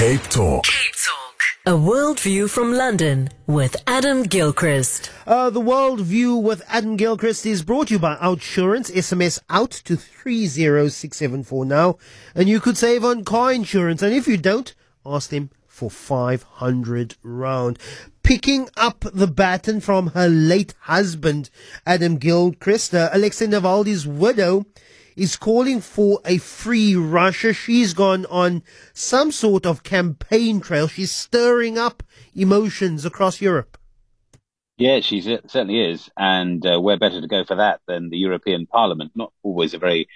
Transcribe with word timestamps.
Cape 0.00 0.22
Talk. 0.30 0.64
Cape 0.64 0.94
Talk. 0.94 1.42
A 1.66 1.72
worldview 1.72 2.48
from 2.48 2.72
London 2.72 3.28
with 3.46 3.76
Adam 3.86 4.22
Gilchrist. 4.22 5.10
Uh, 5.26 5.50
the 5.50 5.60
World 5.60 6.00
View 6.00 6.36
with 6.36 6.62
Adam 6.68 6.96
Gilchrist 6.96 7.44
is 7.44 7.62
brought 7.62 7.88
to 7.88 7.94
you 7.94 7.98
by 7.98 8.16
Outsurance. 8.16 8.90
SMS 8.90 9.40
out 9.50 9.70
to 9.70 9.96
30674 9.96 11.66
now. 11.66 11.98
And 12.34 12.48
you 12.48 12.60
could 12.60 12.78
save 12.78 13.04
on 13.04 13.24
car 13.24 13.52
insurance. 13.52 14.00
And 14.00 14.14
if 14.14 14.26
you 14.26 14.38
don't, 14.38 14.74
ask 15.04 15.28
them 15.28 15.50
for 15.66 15.90
500 15.90 17.16
rand. 17.22 17.78
Picking 18.22 18.70
up 18.78 19.04
the 19.12 19.26
baton 19.26 19.80
from 19.82 20.12
her 20.12 20.28
late 20.28 20.72
husband, 20.80 21.50
Adam 21.84 22.16
Gilchrist, 22.16 22.94
uh, 22.94 23.10
Alexei 23.12 23.48
Navalny's 23.48 24.06
widow, 24.06 24.64
is 25.16 25.36
calling 25.36 25.80
for 25.80 26.20
a 26.24 26.38
free 26.38 26.94
Russia. 26.94 27.52
She's 27.52 27.94
gone 27.94 28.26
on 28.26 28.62
some 28.92 29.32
sort 29.32 29.66
of 29.66 29.82
campaign 29.82 30.60
trail. 30.60 30.88
She's 30.88 31.12
stirring 31.12 31.78
up 31.78 32.02
emotions 32.34 33.04
across 33.04 33.40
Europe. 33.40 33.78
Yeah, 34.76 35.00
she 35.00 35.20
certainly 35.20 35.90
is. 35.90 36.08
And 36.16 36.64
uh, 36.66 36.80
where 36.80 36.98
better 36.98 37.20
to 37.20 37.28
go 37.28 37.44
for 37.44 37.56
that 37.56 37.80
than 37.86 38.08
the 38.08 38.16
European 38.16 38.66
Parliament? 38.66 39.12
Not 39.14 39.32
always 39.42 39.74
a 39.74 39.78
very 39.78 40.08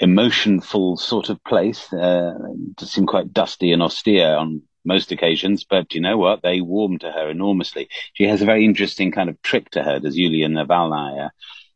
emotionful 0.00 0.96
sort 0.96 1.28
of 1.28 1.42
place. 1.44 1.92
Uh, 1.92 2.32
to 2.78 2.86
seem 2.86 3.06
quite 3.06 3.32
dusty 3.32 3.72
and 3.72 3.82
austere 3.82 4.34
on 4.34 4.62
most 4.84 5.12
occasions, 5.12 5.64
but 5.68 5.94
you 5.94 6.00
know 6.00 6.16
what? 6.16 6.42
They 6.42 6.60
warm 6.60 6.98
to 7.00 7.12
her 7.12 7.28
enormously. 7.28 7.88
She 8.14 8.24
has 8.24 8.40
a 8.40 8.46
very 8.46 8.64
interesting 8.64 9.12
kind 9.12 9.28
of 9.28 9.40
trick 9.42 9.70
to 9.72 9.82
her, 9.82 10.00
does 10.00 10.16
Yulia 10.16 10.48
Navalnaya. 10.48 11.30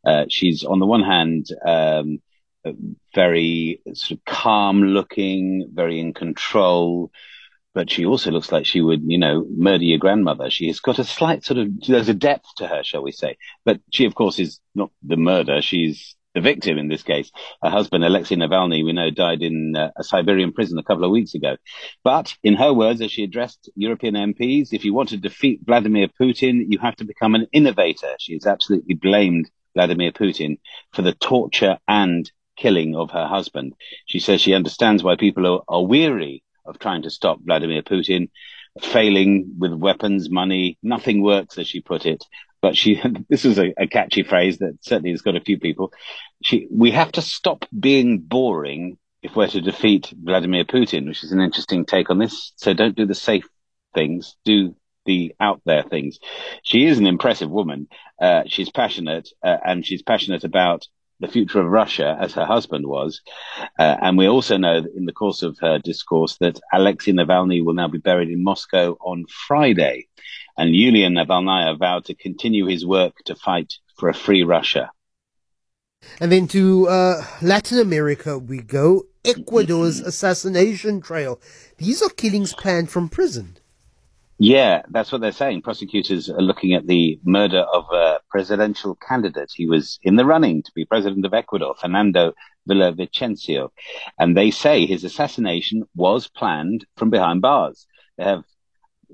Uh, 0.05 0.25
she's 0.29 0.65
on 0.65 0.79
the 0.81 0.87
one 0.87 1.03
hand, 1.03 1.47
um, 1.67 2.21
very 3.15 3.81
sort 3.95 4.19
of 4.19 4.25
calm 4.25 4.83
looking, 4.83 5.71
very 5.73 6.01
in 6.01 6.15
control. 6.15 7.11
But 7.75 7.91
she 7.91 8.05
also 8.05 8.31
looks 8.31 8.53
like 8.53 8.67
she 8.67 8.83
would, 8.83 9.03
you 9.05 9.19
know, 9.19 9.47
murder 9.49 9.85
your 9.85 9.99
grandmother. 9.99 10.51
She 10.51 10.67
has 10.67 10.81
got 10.81 10.99
a 10.99 11.05
slight 11.05 11.43
sort 11.43 11.59
of, 11.59 11.69
there's 11.87 12.11
a 12.11 12.15
depth 12.15 12.47
to 12.57 12.67
her, 12.67 12.83
shall 12.83 13.03
we 13.03 13.13
say. 13.13 13.39
But 13.65 13.81
she, 13.91 14.05
of 14.05 14.15
course, 14.15 14.39
is 14.39 14.61
not 14.75 14.91
the 15.03 15.17
murder. 15.17 15.63
She's 15.63 16.15
the 16.35 16.41
victim 16.41 16.79
in 16.79 16.89
this 16.89 17.03
case. 17.03 17.31
Her 17.63 17.71
husband, 17.71 18.05
Alexei 18.05 18.37
Navalny, 18.37 18.85
we 18.85 18.93
know 18.93 19.11
died 19.11 19.43
in 19.43 19.75
uh, 19.77 19.91
a 19.97 20.05
Siberian 20.05 20.53
prison 20.53 20.79
a 20.79 20.83
couple 20.83 21.05
of 21.05 21.11
weeks 21.11 21.35
ago. 21.35 21.57
But 22.05 22.35
in 22.43 22.55
her 22.55 22.73
words, 22.73 23.01
as 23.01 23.11
she 23.11 23.25
addressed 23.25 23.71
European 23.75 24.15
MPs, 24.15 24.73
if 24.73 24.85
you 24.85 24.95
want 24.95 25.11
to 25.11 25.17
defeat 25.17 25.61
Vladimir 25.65 26.09
Putin, 26.09 26.65
you 26.69 26.79
have 26.79 26.97
to 26.97 27.05
become 27.05 27.35
an 27.35 27.47
innovator. 27.53 28.15
She 28.19 28.35
has 28.35 28.47
absolutely 28.47 28.95
blamed 28.95 29.51
Vladimir 29.75 30.13
Putin 30.13 30.59
for 30.93 31.03
the 31.03 31.15
torture 31.15 31.79
and 31.89 32.31
killing 32.57 32.95
of 32.97 33.11
her 33.11 33.27
husband. 33.27 33.75
She 34.07 34.19
says 34.19 34.41
she 34.41 34.55
understands 34.55 35.03
why 35.03 35.17
people 35.17 35.47
are, 35.47 35.63
are 35.69 35.85
weary 35.85 36.43
of 36.65 36.79
trying 36.79 37.03
to 37.03 37.11
stop 37.11 37.41
Vladimir 37.43 37.83
Putin, 37.83 38.31
failing 38.81 39.55
with 39.59 39.73
weapons, 39.73 40.31
money. 40.31 40.79
Nothing 40.83 41.23
works, 41.23 41.59
as 41.59 41.67
she 41.67 41.81
put 41.81 42.07
it. 42.07 42.25
But 42.61 42.77
she, 42.77 43.03
this 43.29 43.45
is 43.45 43.59
a, 43.59 43.75
a 43.77 43.87
catchy 43.87 44.23
phrase 44.23 44.59
that 44.59 44.79
certainly 44.81 45.11
has 45.11 45.23
got 45.23 45.37
a 45.37 45.41
few 45.41 45.59
people. 45.59 45.93
She, 46.43 46.67
we 46.71 46.93
have 46.93 47.13
to 47.13 47.23
stop 47.23 47.65
being 47.79 48.19
boring 48.19 48.99
if 49.23 49.37
we're 49.37 49.47
to 49.49 49.61
defeat 49.61 50.13
Vladimir 50.17 50.65
Putin, 50.65 51.07
which 51.07 51.23
is 51.23 51.33
an 51.33 51.41
interesting 51.41 51.85
take 51.85 52.11
on 52.11 52.19
this. 52.19 52.53
So 52.57 52.75
don't 52.75 52.97
do 52.97 53.07
the 53.07 53.15
safe 53.15 53.49
things, 53.95 54.37
do 54.45 54.75
the 55.05 55.35
out 55.41 55.61
there 55.65 55.83
things. 55.83 56.19
She 56.63 56.87
is 56.87 56.99
an 56.99 57.07
impressive 57.07 57.51
woman. 57.51 57.89
Uh, 58.21 58.43
she's 58.47 58.71
passionate, 58.71 59.29
uh, 59.43 59.57
and 59.65 59.85
she's 59.85 60.03
passionate 60.03 60.45
about 60.45 60.87
the 61.23 61.29
future 61.29 61.61
of 61.61 61.67
Russia, 61.67 62.19
as 62.21 62.35
her 62.35 62.45
husband 62.45 62.87
was. 62.87 63.23
Uh, 63.79 63.97
and 64.03 64.19
we 64.19 64.29
also 64.29 64.57
know 64.59 64.85
in 64.97 65.07
the 65.07 65.13
course 65.13 65.43
of 65.43 65.57
her 65.61 65.79
discourse 65.79 66.37
that 66.39 66.61
Alexei 66.73 67.13
Navalny 67.13 67.65
will 67.65 67.75
now 67.75 67.89
be 67.89 67.99
buried 67.99 68.29
in 68.29 68.43
Moscow 68.43 68.97
on 69.01 69.25
Friday. 69.47 70.09
And 70.59 70.75
Yulia 70.75 71.09
Navalnaya 71.09 71.79
vowed 71.79 72.05
to 72.07 72.15
continue 72.15 72.67
his 72.67 72.85
work 72.85 73.15
to 73.25 73.37
fight 73.37 73.75
for 73.97 74.09
a 74.09 74.15
free 74.15 74.43
Russia. 74.43 74.91
And 76.21 76.33
then 76.33 76.49
to 76.49 76.89
uh, 76.89 77.25
Latin 77.41 77.79
America 77.79 78.37
we 78.37 78.61
go. 78.61 79.05
Ecuador's 79.25 80.01
assassination 80.11 81.01
trail. 81.01 81.41
These 81.79 82.03
are 82.03 82.11
killings 82.11 82.53
planned 82.53 82.91
from 82.91 83.09
prison. 83.09 83.57
Yeah, 84.45 84.83
that's 84.91 85.13
what 85.13 85.21
they're 85.21 85.31
saying. 85.31 85.63
Prosecutors 85.63 86.29
are 86.29 86.43
looking 86.43 86.75
at 86.75 86.85
the 86.85 87.21
murder 87.23 87.61
of 87.61 87.85
a 87.93 88.19
presidential 88.29 88.97
candidate. 88.97 89.53
He 89.55 89.69
was 89.69 90.01
in 90.03 90.17
the 90.17 90.25
running 90.25 90.65
to 90.65 90.73
be 90.75 90.85
president 90.85 91.25
of 91.25 91.33
Ecuador, 91.33 91.77
Fernando 91.81 92.33
Villavicencio. 92.69 93.69
And 94.19 94.37
they 94.37 94.51
say 94.51 94.85
his 94.85 95.05
assassination 95.05 95.85
was 95.95 96.27
planned 96.27 96.85
from 96.97 97.09
behind 97.09 97.41
bars. 97.41 97.87
They 98.19 98.25
have 98.25 98.43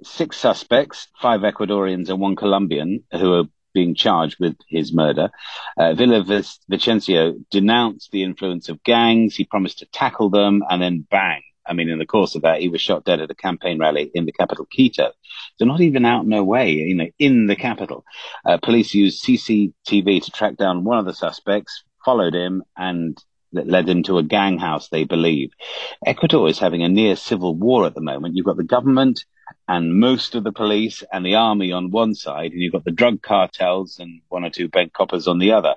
six 0.03 0.39
suspects, 0.39 1.09
five 1.21 1.43
Ecuadorians 1.43 2.09
and 2.09 2.21
one 2.21 2.35
Colombian, 2.35 3.05
who 3.13 3.35
are 3.35 3.45
being 3.75 3.95
charged 3.95 4.39
with 4.41 4.57
his 4.67 4.95
murder. 4.95 5.29
Uh, 5.77 5.93
Villavicencio 5.93 7.35
denounced 7.51 8.13
the 8.13 8.23
influence 8.23 8.71
of 8.71 8.83
gangs. 8.83 9.37
He 9.37 9.45
promised 9.45 9.81
to 9.81 9.87
tackle 9.93 10.31
them 10.31 10.63
and 10.71 10.81
then 10.81 11.07
bang, 11.11 11.43
I 11.69 11.75
mean, 11.75 11.89
in 11.89 11.99
the 11.99 12.07
course 12.07 12.35
of 12.35 12.43
that, 12.43 12.61
he 12.61 12.69
was 12.69 12.81
shot 12.81 13.05
dead 13.05 13.21
at 13.21 13.31
a 13.31 13.35
campaign 13.35 13.79
rally 13.79 14.11
in 14.15 14.25
the 14.25 14.33
capital, 14.33 14.67
Quito. 14.67 15.13
So 15.57 15.65
not 15.65 15.81
even 15.81 16.05
out 16.05 16.27
no 16.27 16.43
way, 16.45 16.73
you 16.73 16.95
know, 16.95 17.09
in 17.19 17.47
the 17.47 17.57
capital. 17.57 18.05
Uh, 18.45 18.59
police 18.63 18.95
used 18.95 19.25
CCTV 19.25 20.25
to 20.25 20.31
track 20.31 20.57
down 20.57 20.85
one 20.85 20.99
of 20.99 21.05
the 21.05 21.15
suspects, 21.15 21.85
followed 22.05 22.35
him, 22.35 22.63
and 22.77 23.19
that 23.53 23.67
led 23.67 23.89
him 23.89 24.03
to 24.05 24.19
a 24.19 24.23
gang 24.23 24.59
house, 24.59 24.89
they 24.89 25.05
believe. 25.05 25.51
Ecuador 26.05 26.49
is 26.49 26.59
having 26.59 26.83
a 26.83 26.89
near 26.89 27.17
civil 27.17 27.55
war 27.55 27.87
at 27.87 27.95
the 27.95 28.01
moment. 28.01 28.37
You've 28.37 28.47
got 28.47 28.57
the 28.57 28.65
government 28.65 29.25
and 29.67 29.99
most 29.99 30.35
of 30.35 30.45
the 30.45 30.53
police 30.53 31.03
and 31.13 31.25
the 31.25 31.37
army 31.37 31.73
on 31.73 31.91
one 31.91 32.15
side, 32.15 32.53
and 32.53 32.61
you've 32.61 32.73
got 32.73 32.85
the 32.85 32.91
drug 32.91 33.23
cartels 33.23 33.99
and 33.99 34.21
one 34.29 34.45
or 34.45 34.51
two 34.51 34.69
bank 34.69 34.93
coppers 34.93 35.27
on 35.27 35.39
the 35.39 35.53
other. 35.53 35.75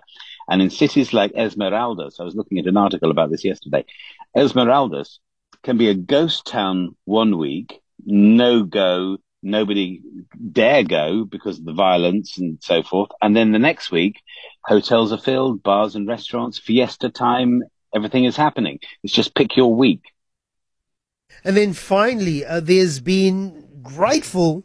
And 0.49 0.61
in 0.61 0.69
cities 0.69 1.13
like 1.13 1.33
Esmeraldas, 1.33 2.19
I 2.19 2.23
was 2.23 2.35
looking 2.35 2.59
at 2.59 2.65
an 2.65 2.77
article 2.77 3.11
about 3.11 3.31
this 3.31 3.45
yesterday, 3.45 3.85
Esmeraldas 4.35 5.19
can 5.63 5.77
be 5.77 5.89
a 5.89 5.95
ghost 5.95 6.45
town 6.45 6.95
one 7.05 7.37
week, 7.37 7.79
no 8.05 8.63
go, 8.63 9.17
nobody 9.43 10.01
dare 10.51 10.83
go 10.83 11.25
because 11.25 11.59
of 11.59 11.65
the 11.65 11.73
violence 11.73 12.37
and 12.37 12.57
so 12.61 12.83
forth. 12.83 13.09
And 13.21 13.35
then 13.35 13.51
the 13.51 13.59
next 13.59 13.91
week, 13.91 14.21
hotels 14.63 15.11
are 15.11 15.17
filled, 15.17 15.63
bars 15.63 15.95
and 15.95 16.07
restaurants, 16.07 16.59
fiesta 16.59 17.09
time, 17.09 17.63
everything 17.93 18.25
is 18.25 18.35
happening. 18.35 18.79
It's 19.03 19.13
just 19.13 19.35
pick 19.35 19.55
your 19.55 19.73
week. 19.73 20.01
And 21.43 21.57
then 21.57 21.73
finally, 21.73 22.45
uh, 22.45 22.59
there's 22.59 22.99
been 22.99 23.67
grateful 23.81 24.63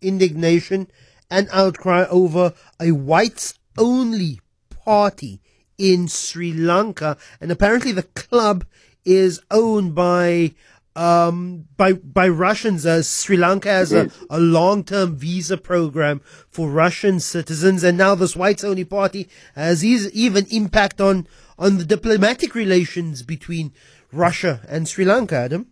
indignation 0.00 0.88
and 1.30 1.48
outcry 1.52 2.04
over 2.10 2.52
a 2.80 2.90
whites 2.92 3.58
only 3.78 4.40
party 4.84 5.40
in 5.78 6.08
Sri 6.08 6.52
Lanka. 6.52 7.16
And 7.40 7.50
apparently 7.50 7.92
the 7.92 8.02
club 8.02 8.66
is 9.04 9.40
owned 9.50 9.94
by 9.94 10.52
um, 10.94 11.66
by 11.76 11.94
by 11.94 12.28
Russians. 12.28 12.84
As 12.86 13.08
Sri 13.08 13.36
Lanka 13.36 13.68
has 13.68 13.92
a, 13.92 14.10
a 14.28 14.38
long 14.38 14.84
term 14.84 15.16
visa 15.16 15.56
program 15.56 16.20
for 16.50 16.70
Russian 16.70 17.20
citizens, 17.20 17.82
and 17.82 17.96
now 17.96 18.14
this 18.14 18.36
whites 18.36 18.64
only 18.64 18.84
party 18.84 19.28
has 19.54 19.84
even 19.84 20.46
impact 20.50 21.00
on 21.00 21.26
on 21.58 21.78
the 21.78 21.84
diplomatic 21.84 22.54
relations 22.54 23.22
between 23.22 23.72
Russia 24.12 24.60
and 24.68 24.88
Sri 24.88 25.04
Lanka. 25.04 25.36
Adam. 25.36 25.66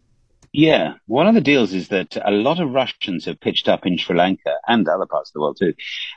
Yeah, 0.52 0.94
one 1.06 1.28
of 1.28 1.36
the 1.36 1.40
deals 1.40 1.72
is 1.72 1.88
that 1.88 2.16
a 2.16 2.32
lot 2.32 2.58
of 2.58 2.70
Russians 2.70 3.24
have 3.26 3.40
pitched 3.40 3.68
up 3.68 3.86
in 3.86 3.96
Sri 3.96 4.16
Lanka 4.16 4.54
and 4.66 4.88
other 4.88 5.06
parts 5.06 5.30
of 5.30 5.34
the 5.34 5.40
world 5.40 5.58
too, 5.60 5.74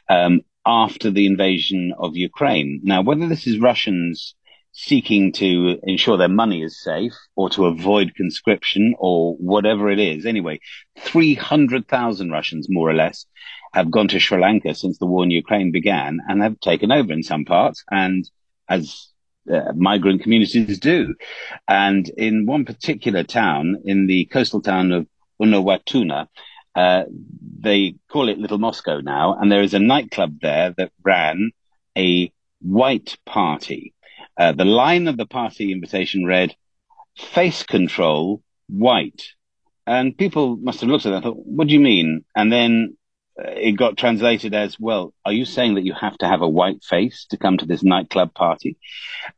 um, 0.09 0.41
after 0.65 1.11
the 1.11 1.27
invasion 1.27 1.93
of 1.99 2.15
Ukraine. 2.15 2.79
Now, 2.83 3.03
whether 3.03 3.27
this 3.27 3.45
is 3.45 3.59
Russians 3.59 4.33
seeking 4.73 5.31
to 5.31 5.79
ensure 5.83 6.17
their 6.17 6.27
money 6.27 6.63
is 6.63 6.81
safe 6.81 7.13
or 7.35 7.49
to 7.51 7.67
avoid 7.67 8.15
conscription 8.15 8.95
or 8.97 9.35
whatever 9.35 9.89
it 9.89 9.99
is. 9.99 10.25
Anyway, 10.25 10.59
300,000 10.99 12.31
Russians, 12.31 12.67
more 12.69 12.89
or 12.89 12.95
less, 12.95 13.27
have 13.73 13.91
gone 13.91 14.07
to 14.07 14.19
Sri 14.19 14.39
Lanka 14.39 14.73
since 14.73 14.97
the 14.97 15.05
war 15.05 15.23
in 15.23 15.31
Ukraine 15.31 15.71
began 15.71 16.19
and 16.27 16.41
have 16.41 16.59
taken 16.59 16.91
over 16.91 17.13
in 17.13 17.23
some 17.23 17.45
parts 17.45 17.83
and 17.91 18.29
as 18.67 19.09
uh, 19.51 19.73
migrant 19.75 20.23
communities 20.23 20.79
do. 20.79 21.13
And 21.67 22.09
in 22.09 22.47
one 22.47 22.65
particular 22.65 23.23
town, 23.23 23.83
in 23.85 24.07
the 24.07 24.25
coastal 24.25 24.61
town 24.61 24.91
of 24.91 25.07
Unawatuna, 25.41 26.27
uh, 26.75 27.03
they 27.59 27.95
call 28.09 28.29
it 28.29 28.39
Little 28.39 28.57
Moscow 28.57 28.99
now, 29.01 29.37
and 29.39 29.51
there 29.51 29.61
is 29.61 29.75
a 29.75 29.79
nightclub 29.79 30.39
there 30.41 30.73
that 30.77 30.91
ran 31.03 31.51
a 31.95 32.31
white 32.61 33.17
party 33.25 33.92
uh, 34.37 34.51
the 34.51 34.65
line 34.65 35.07
of 35.07 35.17
the 35.17 35.25
party 35.25 35.71
invitation 35.71 36.25
read, 36.25 36.55
face 37.17 37.63
control, 37.63 38.41
white. 38.67 39.23
And 39.85 40.17
people 40.17 40.55
must 40.57 40.81
have 40.81 40.89
looked 40.89 41.05
at 41.05 41.09
that 41.09 41.15
and 41.17 41.23
thought, 41.23 41.45
what 41.45 41.67
do 41.67 41.73
you 41.73 41.79
mean? 41.79 42.23
And 42.35 42.51
then 42.51 42.97
uh, 43.37 43.49
it 43.49 43.73
got 43.73 43.97
translated 43.97 44.53
as, 44.53 44.79
well, 44.79 45.13
are 45.25 45.33
you 45.33 45.45
saying 45.45 45.75
that 45.75 45.83
you 45.83 45.93
have 45.93 46.17
to 46.19 46.27
have 46.27 46.41
a 46.41 46.47
white 46.47 46.83
face 46.83 47.25
to 47.31 47.37
come 47.37 47.57
to 47.57 47.65
this 47.65 47.83
nightclub 47.83 48.33
party? 48.33 48.77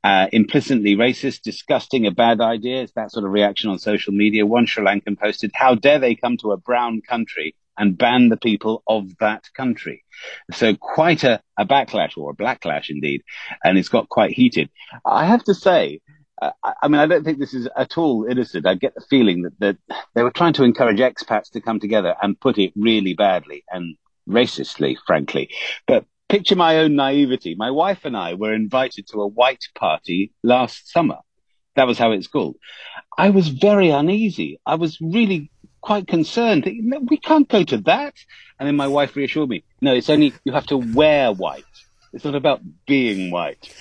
Uh, 0.04 0.28
implicitly 0.32 0.96
racist, 0.96 1.42
disgusting, 1.42 2.06
a 2.06 2.12
bad 2.12 2.42
idea. 2.42 2.84
It's 2.84 2.94
that 2.94 3.12
sort 3.12 3.26
of 3.26 3.32
reaction 3.32 3.70
on 3.70 3.80
social 3.80 4.14
media. 4.14 4.46
One 4.46 4.66
Sri 4.66 4.86
Lankan 4.86 5.20
posted, 5.20 5.52
how 5.54 5.76
dare 5.76 6.00
they 6.00 6.16
come 6.16 6.38
to 6.38 6.52
a 6.52 6.58
brown 6.58 7.02
country 7.02 7.56
and 7.78 7.98
ban 7.98 8.30
the 8.30 8.38
people 8.38 8.84
of 8.88 9.18
that 9.20 9.44
country? 9.56 10.04
So 10.52 10.76
quite 10.76 11.24
a, 11.24 11.42
a 11.58 11.66
backlash 11.66 12.18
or 12.18 12.32
a 12.32 12.36
blacklash 12.36 12.90
indeed. 12.90 13.22
And 13.64 13.78
it's 13.78 13.90
got 13.90 14.10
quite 14.10 14.32
heated. 14.32 14.70
I 15.06 15.26
have 15.26 15.44
to 15.46 15.54
say, 15.54 16.02
uh, 16.42 16.52
I 16.82 16.88
mean, 16.88 17.00
I 17.00 17.08
don't 17.08 17.24
think 17.24 17.40
this 17.40 17.54
is 17.54 17.68
at 17.78 17.98
all 17.98 18.26
innocent. 18.30 18.68
I 18.68 18.76
get 18.76 18.96
the 18.96 19.06
feeling 19.10 19.44
that, 19.44 19.60
that 19.60 19.78
they 20.14 20.24
were 20.24 20.32
trying 20.32 20.54
to 20.54 20.64
encourage 20.64 21.00
expats 21.00 21.52
to 21.52 21.62
come 21.62 21.80
together 21.80 22.16
and 22.22 22.40
put 22.40 22.58
it 22.58 22.74
really 22.76 23.14
badly 23.14 23.64
and 23.70 23.96
racistly, 24.28 24.98
frankly. 25.06 25.50
But 25.88 26.06
picture 26.30 26.56
my 26.56 26.80
own 26.80 26.96
naivety. 26.96 27.56
My 27.56 27.72
wife 27.72 28.04
and 28.04 28.18
I 28.18 28.34
were 28.34 28.54
invited 28.54 29.08
to 29.08 29.22
a 29.22 29.28
white 29.28 29.64
party 29.76 30.34
last 30.44 30.92
summer. 30.92 31.18
That 31.76 31.88
was 31.88 31.98
how 31.98 32.12
it's 32.12 32.28
called. 32.28 32.56
I 33.18 33.30
was 33.30 33.50
very 33.50 33.90
uneasy. 33.90 34.60
I 34.66 34.76
was 34.76 35.00
really 35.02 35.52
quite 35.86 36.08
concerned. 36.08 36.68
No, 36.82 37.00
we 37.00 37.18
can't 37.18 37.48
go 37.48 37.64
to 37.64 37.78
that. 37.78 38.16
And 38.60 38.68
then 38.68 38.76
my 38.76 38.88
wife 38.88 39.16
reassured 39.16 39.50
me, 39.50 39.64
no, 39.82 39.94
it's 39.94 40.10
only, 40.10 40.34
you 40.44 40.52
have 40.52 40.66
to 40.68 40.78
wear 40.78 41.32
white. 41.32 41.64
It's 42.12 42.26
not 42.26 42.36
about 42.36 42.62
being 42.88 43.30
white. 43.30 43.74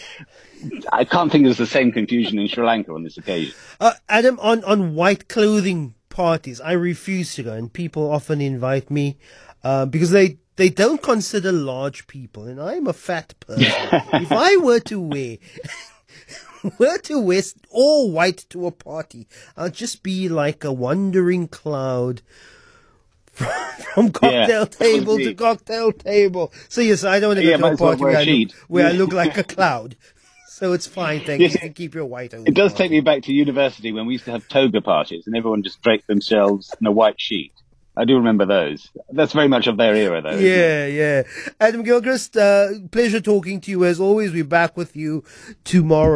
I 0.92 1.04
can't 1.04 1.32
think 1.32 1.44
there's 1.44 1.56
the 1.56 1.66
same 1.66 1.92
confusion 1.92 2.38
in 2.38 2.48
Sri 2.48 2.64
Lanka 2.64 2.92
on 2.92 3.04
this 3.04 3.16
occasion. 3.16 3.54
Uh, 3.80 3.92
Adam, 4.08 4.38
on, 4.40 4.62
on 4.64 4.94
white 4.94 5.28
clothing 5.28 5.94
parties, 6.10 6.60
I 6.60 6.72
refuse 6.72 7.34
to 7.34 7.42
go, 7.42 7.52
and 7.52 7.72
people 7.72 8.10
often 8.10 8.40
invite 8.40 8.90
me 8.90 9.18
uh, 9.62 9.86
because 9.86 10.10
they 10.10 10.38
they 10.56 10.68
don't 10.68 11.02
consider 11.02 11.50
large 11.50 12.06
people, 12.06 12.44
and 12.44 12.60
I'm 12.60 12.86
a 12.86 12.92
fat 12.92 13.34
person. 13.40 13.64
if 14.12 14.30
I 14.30 14.56
were 14.56 14.78
to 14.80 15.00
wear 15.00 15.38
were 16.78 16.98
to 16.98 17.20
wear 17.20 17.42
all 17.70 18.10
white 18.10 18.46
to 18.50 18.66
a 18.66 18.70
party, 18.70 19.26
I'll 19.56 19.70
just 19.70 20.02
be 20.02 20.28
like 20.28 20.64
a 20.64 20.72
wandering 20.72 21.48
cloud 21.48 22.22
from, 23.32 23.50
from 23.94 24.12
cocktail 24.12 24.60
yeah, 24.60 24.64
table 24.64 25.18
to 25.18 25.34
cocktail 25.34 25.92
table. 25.92 26.52
So 26.68 26.80
yes, 26.80 27.04
I 27.04 27.20
don't 27.20 27.30
want 27.30 27.38
to 27.38 27.44
go 27.44 27.50
yeah, 27.50 27.56
to 27.56 27.66
a 27.66 27.76
party 27.76 28.02
where, 28.02 28.16
I 28.16 28.24
look, 28.24 28.52
where 28.68 28.86
I 28.86 28.92
look 28.92 29.12
like 29.12 29.36
a 29.36 29.44
cloud. 29.44 29.96
So 30.54 30.72
it's 30.72 30.86
fine, 30.86 31.20
thank 31.20 31.40
you. 31.40 31.48
You 31.48 31.58
can 31.58 31.72
keep 31.72 31.96
your 31.96 32.04
white 32.04 32.32
over. 32.32 32.44
It 32.46 32.54
does 32.54 32.72
take 32.72 32.92
me 32.92 33.00
back 33.00 33.24
to 33.24 33.32
university 33.32 33.90
when 33.90 34.06
we 34.06 34.12
used 34.12 34.26
to 34.26 34.30
have 34.30 34.46
toga 34.46 34.80
parties 34.80 35.26
and 35.26 35.36
everyone 35.36 35.64
just 35.64 35.82
draped 35.82 36.06
themselves 36.06 36.72
in 36.80 36.86
a 36.86 36.92
white 36.92 37.20
sheet. 37.20 37.52
I 37.96 38.04
do 38.04 38.16
remember 38.16 38.44
those. 38.44 38.90
That's 39.10 39.32
very 39.32 39.46
much 39.46 39.68
of 39.68 39.76
their 39.76 39.94
era, 39.94 40.20
though. 40.20 40.36
Yeah, 40.36 40.86
yeah. 40.86 41.22
Adam 41.60 41.84
Gilchrist, 41.84 42.36
uh, 42.36 42.68
pleasure 42.90 43.20
talking 43.20 43.60
to 43.62 43.70
you 43.70 43.84
as 43.84 44.00
always. 44.00 44.32
We're 44.32 44.44
back 44.44 44.76
with 44.76 44.96
you 44.96 45.22
tomorrow. 45.62 46.12